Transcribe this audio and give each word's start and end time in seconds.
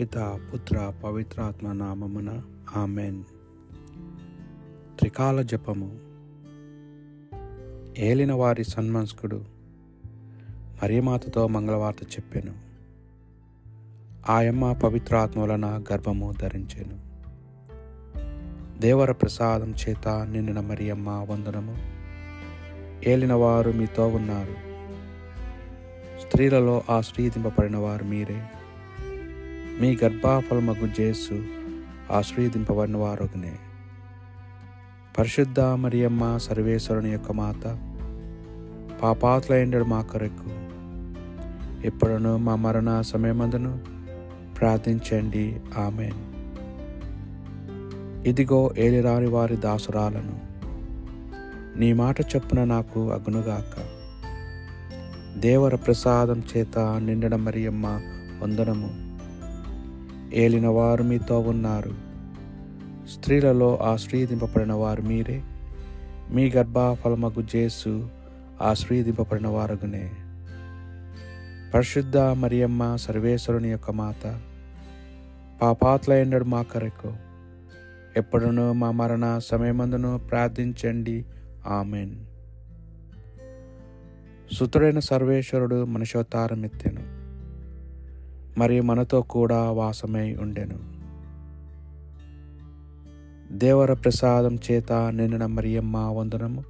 పిత 0.00 0.40
పుత్ర 0.54 0.92
పవిత్రాత్మ 1.04 1.72
నామమున 1.72 2.42
ఆమెన్. 2.76 3.24
త్రికాల 4.98 5.42
జపము. 5.42 5.98
ఏలిన 7.98 8.32
వారి 8.32 8.64
సన్మనస్కుడు 8.64 9.44
మరియమాతతో 10.82 11.46
మంగళవార్త 11.46 11.98
చెప్పాను. 12.02 12.54
ఆయమ్మ 14.32 14.72
పవిత్రాత్మ 14.72 15.40
వలన 15.40 15.84
గర్భము 15.92 16.34
ధరించాను. 16.40 17.14
దేవర 18.80 19.12
ప్రసాదం 19.12 19.74
చేత 19.88 20.08
నిండిన 20.08 20.60
మరియమ్మ 20.60 21.08
వందనము. 21.08 21.76
ఏలిన 23.08 23.32
వారు 23.32 23.70
మీతో 23.70 24.08
ఉన్నారు. 24.08 24.54
స్త్రీలలో 26.26 26.82
ఆశ్రీదింపబడిన 26.90 27.76
వారు 27.76 28.04
మీరే. 28.04 28.42
మీ 29.80 29.98
గర్భాఫలమగు 30.04 30.86
జేసు 30.86 31.44
ఆశ్రయదింపబడిన 32.12 32.96
వారొకనే. 32.96 33.52
పరిశుద్ధ 35.18 35.60
మరియమ్మ 35.60 36.36
సర్వేశ్వరుని 36.36 37.10
యొక్క 37.10 37.32
మాత 37.32 37.78
పాపాతులైండడు 39.02 39.84
మా 39.84 40.02
కొరకు 40.02 40.50
ఇప్పుడును 41.86 42.36
మా 42.36 42.54
మరణ 42.54 43.00
సమయమందును 43.00 43.80
ప్రార్థించండి. 44.58 45.60
ఆమె 45.78 46.10
ఇదిగో 48.30 48.74
ఏలిరాని 48.78 49.28
వారి 49.28 49.56
దాసురాలను 49.56 50.40
నీ 51.78 51.92
మాట 51.92 52.20
చొప్పున 52.20 52.64
నాకు 52.64 53.10
అగునుగాక. 53.10 53.74
దేవర 55.40 55.74
ప్రసాదం 55.74 56.42
చేత 56.56 56.78
నిండడం 56.78 57.44
మరియమ్మ 57.44 57.86
వందనము. 58.42 59.03
ఏలిన 60.34 60.66
వారు 60.66 61.02
మీతో 61.02 61.40
ఉన్నారు. 61.40 61.90
స్త్రీలలో 63.06 63.76
ఆశ్రీదింపబడిన 63.76 64.72
వారు 64.72 65.02
మీరే. 65.02 65.42
మీ 66.30 66.50
గర్భఫలమగు 66.50 67.42
జేసు 67.42 68.08
ఆశ్రీదింపబడిన 68.62 69.48
వారగునే. 69.48 70.10
పరిశుద్ధ 71.74 72.16
మరియమ్మ 72.16 72.96
సర్వేశ్వరుని 72.96 73.70
యొక్క 73.70 73.90
మాత 73.90 74.40
పాపాత్లైండడు 75.62 76.44
మా 76.44 76.62
కరకు. 76.62 77.16
ఎప్పుడునూ 78.16 78.72
మా 78.72 78.90
మరణ 78.90 79.40
సమయమందును 79.44 80.20
ప్రార్థించండి. 80.30 81.24
ఆమెన్. 81.66 82.26
సుతుడైన 84.52 84.98
సర్వేశ్వరుడు 84.98 85.84
మనుషోత్తారం 85.84 86.62
మరి 88.58 88.80
మనతో 88.80 89.22
కూడా 89.22 89.70
వాసమై 89.70 90.34
ఉండెను. 90.34 90.94
దేవర 93.56 93.92
ప్రసాదం 93.92 94.58
చేత 94.70 94.92
నిన్న 94.92 95.46
మరియమ్మ 95.46 95.96
వందనము. 95.96 96.64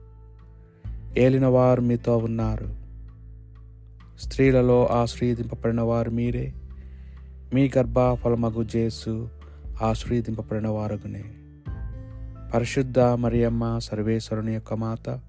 ఏలిన 1.18 1.46
వారు 1.46 1.80
మీతో 1.80 2.16
ఉన్నారు. 2.16 2.74
స్త్రీలలో 4.20 4.86
ఆశ్రీదింపబడిన 4.86 5.80
వారు 5.80 6.10
మీరే. 6.10 6.52
మీ 7.54 7.70
గర్భఫలమగు 7.78 8.62
జేసు 8.62 9.28
ఆశ్రీదింపబడిన 9.82 10.68
వారుగునే 10.68 11.24
పరిశుద్ధ 12.54 12.98
మరియమ్మ 12.98 13.78
సర్వేశ్వరుని 13.78 14.54
యొక్క 14.54 14.74
మాత 14.74 15.20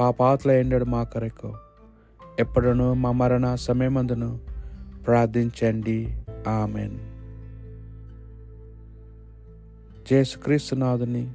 పాపాత్ల 0.00 0.50
ఎండడు 0.50 0.84
మా 0.84 1.02
కొరకు 1.02 1.52
ఎప్పుడునూ 2.38 2.94
మా 2.94 3.12
మరణ 3.12 3.54
సమయమందును 3.54 4.51
ప్రార్థించండి. 5.06 6.22
ఆమెన్. 6.48 6.98
జేసుక్రీస్తునాథుని 10.10 11.32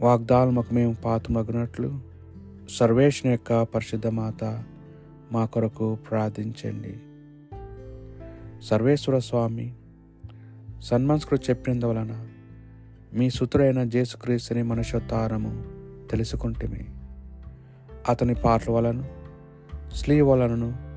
వాగ్దానముకు 0.00 0.74
మేము 0.74 0.96
పాతమగినట్లు 1.04 2.00
సర్వేషన్ 2.70 3.30
యొక్క 3.30 3.62
పరిశుద్ధ 3.62 4.06
మాత 4.06 4.64
మా 5.32 5.44
కొరకు 5.44 5.94
ప్రార్థించండి. 5.94 6.96
సర్వేశ్వర 8.64 9.18
స్వామి 9.18 9.74
సన్మన్స్కుడు 10.82 11.50
చెప్పినందువలన 11.50 12.28
మీ 13.14 13.30
సుతుడైన 13.30 13.84
జేసుక్రీస్తుని 13.84 14.62
మనుషోత్తారము 14.62 15.64
తెలుసుకుంటేమి. 16.10 16.86
అతని 18.08 18.34
పాటల 18.34 18.72
వలన 18.72 19.04
స్లీ 19.94 20.20
వలనను 20.20 20.91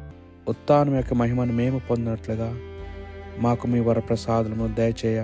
ఉత్తానం 0.50 0.95
యొక్క 0.95 1.13
మహిమను 1.13 1.53
మేము 1.53 1.81
పొందినట్లుగా 1.89 2.59
మాకు 3.38 3.67
మీ 3.67 3.79
వరప్రసాదము 3.79 4.67
దయచేయ 4.67 5.22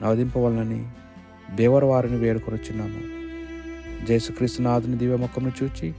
నవదింపవలనని 0.00 0.88
దేవర 1.56 1.84
వారిని 1.84 2.16
వేడుకొనిచున్నాము 2.16 3.02
జేసుక్రీస్తునాథుని 4.06 4.98
దివ్యముఖమును 4.98 5.52
చూచి 5.62 5.94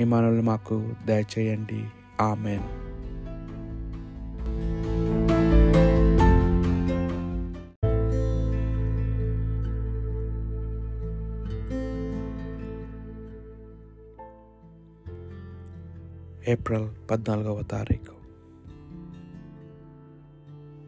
ఈ 0.00 0.04
మనల్ని 0.04 0.42
మాకు 0.42 0.92
దయచేయండి. 1.06 1.84
ఆమెన్. 2.20 2.81
ఏప్రిల్ 16.52 17.10
పద్నాలుగవ 17.10 17.62
తారీఖు. 17.62 18.14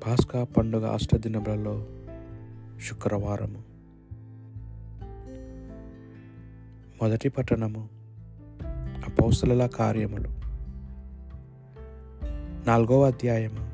పాస్కా 0.07 0.45
పండుగ 0.45 0.89
అష్టదినములలో 0.89 1.87
శుక్రవారము. 2.81 3.63
మొదటి 7.03 7.29
పట్టణము 7.29 7.89
అపౌసల 9.07 9.67
కార్యములు. 9.67 10.29
నాలుగవ 12.67 13.07
అధ్యాయము 13.07 13.71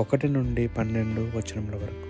ఒకటి 0.00 0.28
నుండి 0.28 0.68
పన్నెండు 0.68 1.20
వచనముల 1.20 1.76
వరకు. 1.76 2.06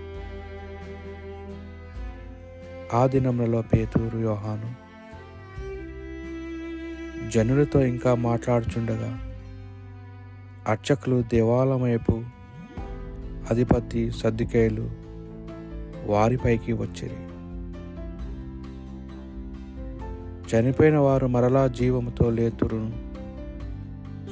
ఆ 2.97 3.06
దినములలో 3.06 3.62
పేతూరు 3.62 4.19
యోహాను 4.19 4.86
జనులతో 7.31 7.84
ఇంకా 7.84 8.14
మాట్లాడుచుండగా 8.14 9.19
అర్చకులు 10.69 11.22
దేవాలయం 11.22 11.82
వైపు 11.82 12.22
అధిపతి 13.50 14.10
సర్దికేయులు 14.10 14.91
వారిపైకి 16.06 16.72
వచ్చిరి. 16.72 17.20
చనిపోయిన 20.48 20.97
వారు 20.97 21.26
మరలా 21.26 21.66
జీవముతో 21.66 22.31
లేతురును 22.31 22.91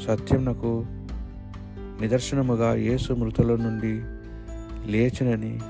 సత్యమునకు 0.05 0.87
నిదర్శనముగా 2.01 2.75
యేసు 2.75 3.13
మృతుల 3.13 3.57
నుండి 3.57 3.95
లేచినని 4.93 5.61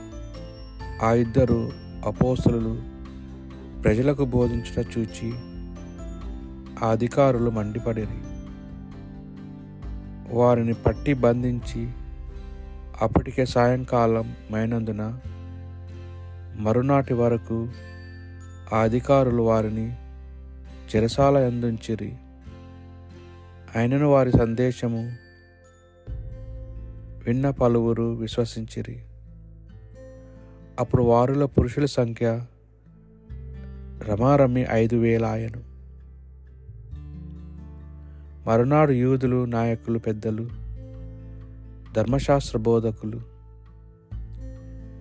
ఆ 1.02 1.12
ఇద్దరు 1.14 1.70
అపోసలు 2.06 2.82
ప్రజలకు 3.82 4.24
బోధించుట 4.24 4.86
చూచి 4.98 5.32
ఆ 6.82 6.90
అధికారులు 6.90 7.50
మండిపడిరి. 7.50 8.34
వారిని 10.36 10.74
పట్టి 10.74 11.14
బంధించి 11.14 11.90
అప్పటికే 13.02 13.44
సాయంకాలం 13.44 14.36
మైనందున 14.52 15.20
మరునాటి 16.56 17.14
వరకు 17.14 17.68
ఆ 18.72 18.78
అధికారులు 18.78 19.42
వారిని 19.42 19.96
చెరసాల 20.96 21.46
అందించిరి 21.46 22.12
అయినను 23.76 24.08
వారి 24.08 24.32
సందేశము 24.32 25.12
విన్న 27.26 27.50
పలువురు 27.50 28.14
విశ్వసించిరి. 28.14 28.98
అప్పుడు 30.78 31.02
వారిలో 31.02 31.46
పురుషుల 31.46 31.84
సంఖ్య 31.84 32.40
రమారమి 34.02 34.66
ఐదు 34.70 34.96
వేలాయను. 34.96 35.73
మరునాడు 38.46 38.92
యూదులు 38.92 39.44
నాయకులు 39.44 39.98
పెద్దలు 39.98 40.48
ధర్మశాస్త్ర 41.94 42.58
బోధకులు 42.58 43.20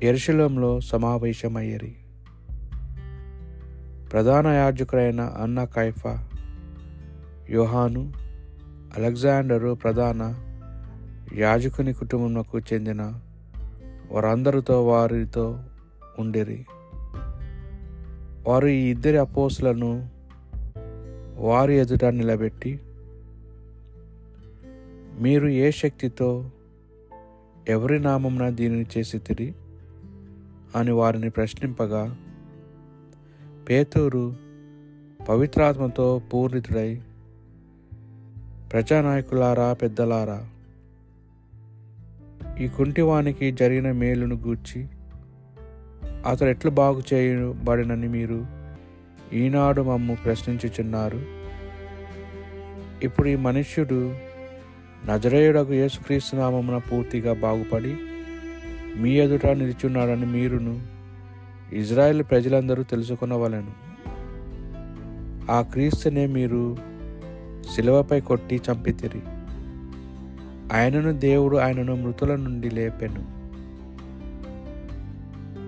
ఎరుశలంలో 0.04 0.80
సమావేశమయ్యరి. 0.80 1.96
ప్రధాన 4.12 4.48
యాజకుడైన 4.48 5.22
అన్న 5.22 5.64
కైఫా 5.64 6.28
యోహాను 7.50 8.14
అలెగ్జాండరు 8.98 9.74
ప్రధాన 9.74 10.36
యాజకుని 11.36 11.94
కుటుంబంకు 11.94 12.60
చెందిన 12.60 13.20
వారందరితో 14.12 14.88
వారితో 14.88 15.60
ఉండిరి. 16.20 16.66
వారు 18.48 18.68
ఈ 18.68 18.90
ఇద్దరి 18.90 19.18
అపోసులను 19.18 20.10
వారి 21.38 21.78
ఎదుట 21.78 22.06
నిలబెట్టి 22.06 22.80
మీరు 25.22 25.48
ఏ 25.48 25.72
శక్తితో 25.72 26.50
ఎవరి 27.68 28.00
నామమున 28.00 28.50
దీనిని 28.50 28.86
చేసి 28.98 29.20
తిరి 29.20 29.54
అని 30.76 30.92
వారిని 30.92 31.30
ప్రశ్నింపగా 31.30 32.18
పేతూరు 33.70 34.36
పవిత్రాత్మతో 35.30 36.22
పూర్ణితుడై 36.34 37.02
ప్రజానాయకులారా 38.72 39.74
పెద్దలారా 39.74 40.50
ఈ 42.60 42.68
కుంటివానికి 42.68 43.52
జరిగిన 43.52 43.92
మేలును 43.92 44.36
గూర్చి 44.36 44.88
అతడు 46.26 46.50
ఎట్లు 46.50 46.72
బాగు 46.72 47.02
చేయబడినని 47.14 48.08
మీరు 48.08 48.46
ఈనాడు 49.34 49.82
మమ్ము 49.82 50.18
ప్రశ్నించుచున్నారు. 50.26 51.22
ఇప్పుడు 53.04 53.28
ఈ 53.28 53.36
మనుష్యుడు 53.36 54.16
నజరేయుడకు 55.10 55.74
యేసుక్రీస్తు 55.74 56.36
నామమున 56.36 56.78
పూర్తిగా 56.78 57.34
బాగుపడి 57.34 57.98
మీ 58.96 59.12
ఎదుట 59.12 59.48
నిలిచున్నాడని 59.48 60.26
మీరును 60.26 60.82
ఇజ్రాయెల్ 61.74 62.24
ప్రజలందరూ 62.24 62.84
తెలుసుకునవలను. 62.84 63.72
ఆ 65.52 65.62
క్రీస్తునే 65.62 66.28
మీరు 66.28 66.78
శిలువపై 67.76 68.22
కొట్టి 68.22 68.62
చంపితిరి. 68.72 69.22
ఆయనను 70.74 71.12
దేవుడు 71.12 71.58
ఆయనను 71.58 71.96
మృతుల 71.96 72.36
నుండి 72.36 72.70
లేపెను. 72.70 73.44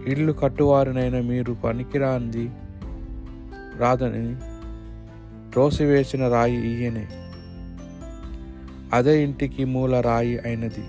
ఇల్లు 0.10 0.34
కట్టువారినైనా 0.34 1.20
మీరు 1.20 1.54
పనికిరాంది 1.54 2.50
రాదని 3.78 4.36
త్రోసివేసిన 5.52 6.30
రాయి 6.30 6.68
ఈయనే. 6.68 7.08
అదే 8.96 9.24
ఇంటికి 9.24 9.66
మూల 9.66 10.02
రాయి 10.02 10.40
అయినది. 10.40 10.84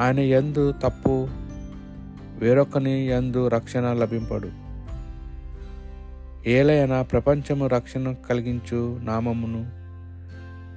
ఆయన 0.00 0.18
ఎందు 0.18 0.72
తప్పు 0.72 1.28
వేరొకని 2.38 3.06
ఎందు 3.06 3.48
రక్షణ 3.48 3.92
లభింపడు. 3.92 4.50
ఏలైనా 6.48 7.02
ప్రపంచము 7.02 7.66
రక్షణ 7.66 8.12
కలిగించు 8.12 9.00
నామమును 9.02 9.70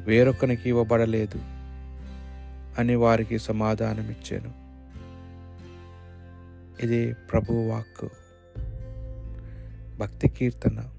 వేరొకనికి 0.09 0.69
ఇవ్వబడలేదు 0.69 1.39
అని 2.79 2.95
వారికి 2.95 3.39
సమాధానమిచ్చాను. 3.39 4.51
ఇది 6.83 7.13
ప్రభువాక్ 7.13 8.07
భక్తి 9.99 10.29
కీర్తన. 10.29 10.89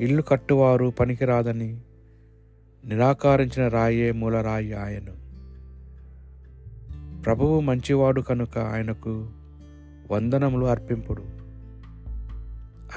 ఇల్లు 0.00 0.22
కట్టువారు 0.22 0.92
పనికిరాదని 1.00 1.80
నిరాకరించిన 2.84 3.68
రాయే 3.68 4.12
మూలరాయి 4.12 4.74
ఆయను. 4.74 5.20
ప్రభువు 7.22 7.60
మంచివాడు 7.60 8.20
కనుక 8.20 8.58
ఆయనకు 8.58 9.28
వందనములు 10.10 10.66
అర్పింపుడు. 10.66 11.22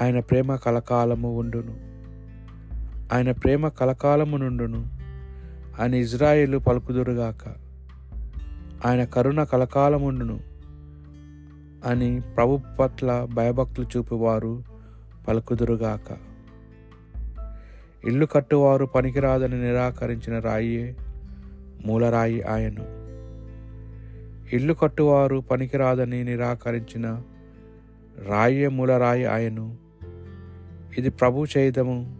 ఆయన 0.02 0.20
ప్రేమ 0.20 0.56
కలకాలము 0.56 1.38
ఉండును. 1.38 1.94
ఆయన 3.14 3.32
ప్రేమ 3.32 3.68
కలకాలము 3.68 4.36
నుండును. 4.36 4.88
ఆయన 5.80 5.94
ఇజ్రాయేలు 5.94 6.58
పలుకుదురుగాక. 6.58 7.48
ఆయన 8.86 9.04
కరుణ 9.04 9.42
కలకాలముండును 9.42 10.40
అని 11.86 12.20
ప్రభు 12.20 12.60
పట్ల 12.80 13.26
భయభక్తులు 13.34 13.86
చూపువారు 13.96 14.62
పలుకుదురుగాక. 15.28 16.33
ఇల్లు 18.04 18.26
కట్టువారు 18.26 18.84
పనికిరాదని 18.84 19.60
నిరాకరించిన 19.60 20.38
రాయే 20.38 20.96
మూలరాయి 21.86 22.42
ఆయను. 22.42 22.84
ఇల్లు 24.56 24.74
కట్టువారు 24.74 25.44
పనికిరాదని 25.50 26.24
నిరాకరించిన 26.24 27.22
రాయే 28.26 28.68
మూలరాయి 28.68 29.24
ఆయను. 29.24 29.76
ఇది 30.98 31.10
ప్రభు 31.10 31.46
చేయదము 31.56 32.16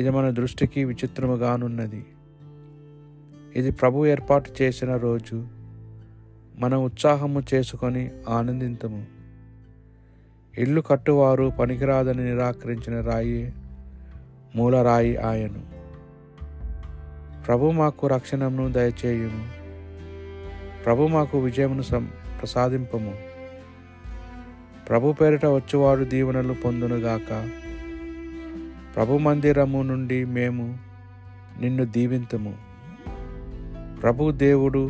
ఇది 0.00 0.10
మన 0.10 0.30
దృష్టికి 0.30 0.84
విచిత్రముగానున్నది. 0.84 2.04
ఇది 3.56 3.70
ప్రభు 3.70 4.06
ఏర్పాటు 4.06 4.50
చేసిన 4.62 4.96
రోజు 4.96 5.46
మనం 6.58 6.84
ఉత్సాహము 6.84 7.42
చేసుకొని 7.54 8.10
ఆనందింతము. 8.28 9.06
ఇల్లు 10.58 10.80
కట్టువారు 10.80 11.52
పనికిరాదని 11.60 12.24
నిరాకరించిన 12.24 13.00
రాయి 13.00 13.52
మూలరాయి 14.56 15.16
ఆయను. 15.16 15.72
ప్రభు 17.46 17.70
మాకు 17.70 18.06
రక్షణను 18.06 18.72
దయచేయును 18.72 19.62
ప్రభు 20.84 21.06
మాకు 21.06 21.38
విజయమును 21.38 21.82
సం 21.82 22.08
ప్రసాదింపము. 22.40 23.14
ప్రభు 24.88 25.12
పేరిట 25.12 25.46
వచ్చువాడు 25.46 26.04
దీవెనలు 26.04 26.52
పొందునుగాక 26.52 27.50
ప్రభు 28.96 29.18
మందిరము 29.18 29.82
నుండి 29.82 30.24
మేము 30.24 30.78
నిన్ను 31.60 31.84
దీవింతము. 31.84 32.54
ప్రభు 34.02 34.30
దేవుడు 34.30 34.88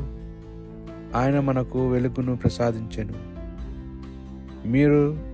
ఆయన 1.17 1.41
మనకు 1.41 1.89
వెలుగును 1.89 2.37
ప్రసాదించెను. 2.37 3.15
మీరు 4.69 5.32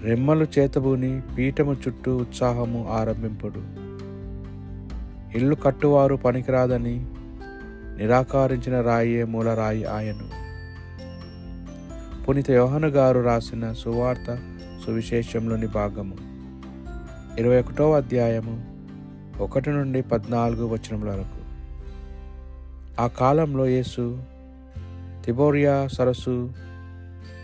రెమ్మలు 0.00 0.46
చేతబూని 0.58 1.22
పీఠము 1.38 1.72
చుట్టూ 1.72 2.16
ఉత్సాహము 2.16 2.88
ఆరంభింపుడు. 2.90 3.82
ఇల్లు 5.36 5.54
కట్టువారు 5.54 6.14
పనికిరాదని 6.14 7.06
నిరాకరించిన 7.98 8.80
రాయే 8.80 9.24
మూలరాయి 9.24 9.84
ఆయను. 9.84 10.42
పునీత 12.24 12.50
యోహను 12.50 12.88
గారు 12.88 13.20
రాసిన 13.20 13.72
సువార్త 13.72 14.38
సువిశేషంలోని 14.86 15.66
భాగము. 15.66 16.16
ఇరవై 17.38 17.60
ఒకటో 17.60 17.92
అధ్యాయము 17.92 18.72
ఒకటి 19.40 19.70
నుండి 19.70 20.02
పద్నాలుగు 20.02 20.66
వచనముల 20.66 21.10
వరకు. 21.10 21.42
ఆ 23.02 23.06
కాలంలో 23.06 23.66
యేసు 23.66 24.22
తిబోరియా 25.24 25.86
సరస్సు 25.86 26.52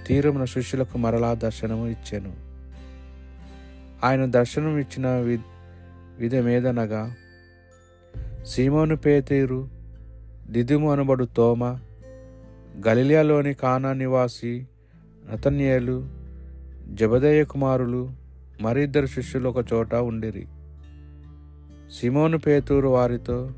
తీరమున 0.08 0.44
శిష్యులకు 0.44 0.98
మరలా 0.98 1.34
దర్శనము 1.34 1.86
ఇచ్చాను. 1.86 2.48
ఆయన 4.06 4.24
దర్శనం 4.24 4.78
ఇచ్చిన 4.78 5.08
వి 5.08 5.38
విధమేదనగా 6.18 7.14
సీమోను 8.46 8.96
పేతేరు 8.96 9.68
దిదుము 10.50 10.92
అనబడు 10.92 11.28
తోమ 11.36 11.78
గలిలియాలోని 12.86 13.54
కానా 13.54 13.92
నివాసి 13.92 14.66
నతన్యేలు 15.32 16.06
జబదయ్య 16.94 17.44
కుమారులు 17.44 18.12
మరిద్దరు 18.60 19.06
శిష్యులు 19.06 19.48
ఒక 19.48 19.64
చోట 19.72 19.94
ఉండిరి. 19.94 20.46
సిమోను 22.00 22.38
పేతూరు 22.38 22.88
వారితో 22.88 23.50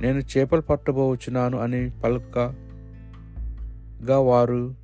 నేను 0.00 0.18
చేపలు 0.18 0.60
పట్టబోచున్నాను 0.60 1.58
అని 1.58 1.90
పలుకగా 1.90 4.18
వారు 4.18 4.74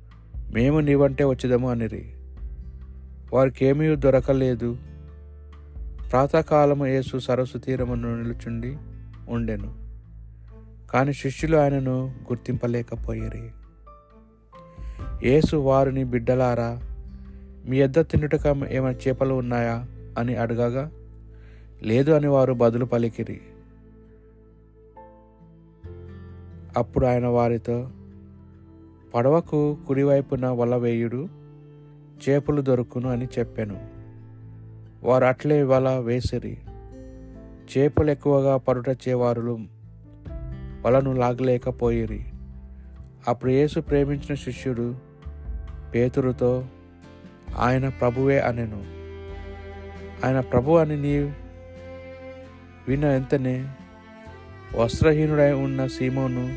మేము 0.51 0.79
నీవంటే 0.79 1.23
వచ్చేదము 1.23 1.69
అనిరి. 1.69 2.11
వారికేమీ 3.33 3.95
దొరకలేదు. 3.95 4.77
ప్రాతకాలము 6.11 6.85
యేసు 6.85 7.19
సరస్సు 7.19 7.57
తీరమును 7.57 8.21
నిలుచుండి 8.21 8.77
ఉండెను. 9.29 9.85
కానీ 10.91 11.13
శిష్యులు 11.13 11.57
ఆయనను 11.57 12.15
గుర్తింపలేకపోయిరి. 12.23 13.51
యేసు 15.23 15.55
వారిని 15.55 16.03
బిడ్డలారా 16.03 16.81
మీ 17.65 17.77
ఎద్ద 17.77 17.99
తిన్నుటక 17.99 18.47
ఏమైనా 18.47 18.97
చేపలు 19.07 19.33
ఉన్నాయా 19.33 19.85
అని 20.19 20.35
అడగగా 20.35 20.91
లేదు 21.83 22.11
అని 22.11 22.27
వారు 22.27 22.53
బదులు 22.53 22.85
పలికిరి. 22.85 23.41
అప్పుడు 26.77 27.05
ఆయన 27.05 27.27
వారితో 27.27 27.89
పడవకు 29.15 29.77
కుడివైపున 29.87 30.47
వల 30.47 30.75
వేయుడు 30.75 31.29
చేపలు 32.29 32.61
దొరుకును 32.61 33.09
అని 33.09 33.27
చెప్పాను. 33.39 33.87
వారు 35.03 35.25
అట్లే 35.25 35.63
వల 35.63 35.89
వేసిరి. 35.89 36.57
చేపలు 37.77 38.11
ఎక్కువగా 38.11 38.57
పరుటచ్చేవారులు 38.57 39.59
వలను 40.85 41.13
లాగలేకపోయిరి. 41.13 42.25
అప్పుడు 43.27 43.51
యేసు 43.51 43.79
ప్రేమించిన 43.79 44.35
శిష్యుడు 44.35 44.95
పేతురుతో 45.95 46.65
ఆయన 47.59 47.89
ప్రభువే 47.89 48.39
అనెను. 48.39 48.83
ఆయన 50.25 50.39
ప్రభు 50.39 50.75
అని 50.75 51.01
నీ 51.01 51.17
విన 52.87 53.03
ఎంతనే 53.03 53.69
వస్త్రహీనుడై 54.75 55.51
ఉన్న 55.51 55.87
సీమోను 55.87 56.55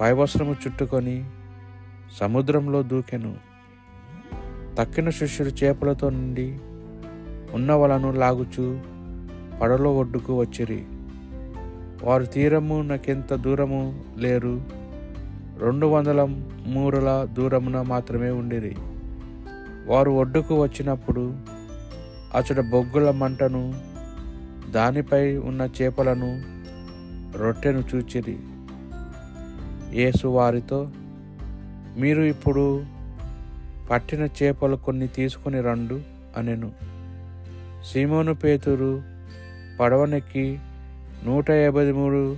పైవస్త్రము 0.00 0.52
చుట్టుకొని 0.52 1.24
సముద్రంలో 2.12 2.82
దూకెను. 2.82 3.34
తక్కిన 4.78 5.10
శిష్యుడు 5.10 5.64
చేపలతో 5.64 6.10
నుండి 6.10 6.58
ఉన్న 7.52 7.72
వలను 7.72 8.12
లాగుచూ 8.12 8.78
పడలో 9.62 9.96
ఒడ్డుకు 9.96 10.40
వచ్చిరి. 10.40 10.84
వారు 12.02 12.24
తీరము 12.24 12.82
నాకెంత 12.82 13.34
దూరము 13.34 14.04
లేరు. 14.16 14.62
రెండు 15.58 15.86
వందల 15.86 16.22
మూరల 16.66 17.28
దూరమున 17.32 17.82
మాత్రమే 17.82 18.30
ఉండిరి. 18.30 18.76
వారు 19.86 20.10
ఒడ్డుకు 20.10 20.62
వచ్చినప్పుడు 20.62 21.36
అచట 22.34 22.60
బొగ్గుల 22.70 23.10
మంటను 23.10 23.74
దానిపై 24.70 25.36
ఉన్న 25.36 25.68
చేపలను 25.82 26.56
రొట్టెను 27.38 27.84
చూచిరి. 27.94 28.38
యేసు 30.00 30.28
వారితో 30.28 30.88
మీరు 31.96 32.22
ఇప్పుడు 32.22 32.84
పట్టిన 33.90 34.28
చేపలు 34.42 34.76
కొన్ని 34.76 35.08
తీసుకుని 35.08 35.60
రండు 35.60 36.00
అనెను. 36.36 36.72
సీమోను 37.84 38.34
పేతురు 38.34 39.02
పడవనెక్కి 39.80 40.58
నూట 41.24 41.50
యాభై 41.50 41.92
మూడు 41.92 42.36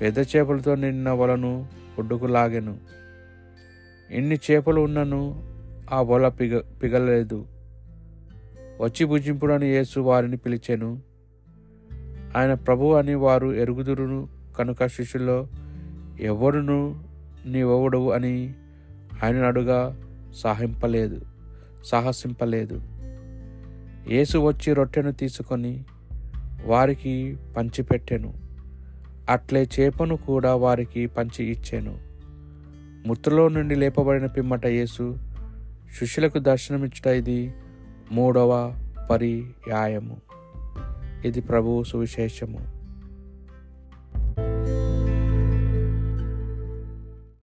పెద్ద 0.00 0.18
చేపలతో 0.18 0.74
నిన్న 0.74 1.10
వలను 1.10 1.66
ఒడ్డుకు 1.98 2.26
లాగెను. 2.26 2.76
ఎన్ని 4.10 4.38
చేపలు 4.50 4.80
ఉన్నను 4.80 5.50
ఆ 5.92 6.02
వల 6.02 6.28
పిగ 6.28 6.60
పిగలేదు 6.82 7.46
వచ్చి 8.80 9.06
భుజింపుడని 9.06 9.66
యేసు 9.66 10.00
వారిని 10.00 10.36
పిలిచెను. 10.36 11.00
ఆయన 12.36 12.54
ప్రభు 12.54 12.92
అని 12.92 13.14
వారు 13.14 13.52
ఎరుగుదురును 13.52 14.28
కనుక 14.58 14.86
శిష్యుల్లో 14.86 15.48
ఎవడును 16.20 17.04
నీవెవడవు 17.46 18.10
అని 18.10 18.54
ఆయన 19.24 19.44
అడుగా 19.44 20.00
సాహింపలేదు 20.34 21.20
సాహసింపలేదు. 21.84 22.82
యేసు 24.08 24.38
వచ్చి 24.38 24.72
రొట్టెను 24.72 25.12
తీసుకొని 25.12 25.84
వారికి 26.64 27.36
పంచిపెట్టెను. 27.56 28.34
అట్లే 29.28 29.68
చేపను 29.80 30.16
కూడా 30.16 30.54
వారికి 30.54 31.06
పంచి 31.06 31.44
ఇచ్చాను. 31.44 31.98
మృతులో 33.08 33.48
నుండి 33.48 33.74
లేపబడిన 33.74 34.26
పిమ్మట 34.26 34.66
యేసు 34.66 35.18
శిష్యులకు 35.98 36.38
దర్శనమిచ్చుట 36.38 37.06
ఇది 37.06 37.54
మూడవ 38.12 38.76
పర్యాయము. 39.10 40.16
ఇది 41.24 41.40
ప్రభువు 41.40 41.82
సువిశేషము. 41.82 42.79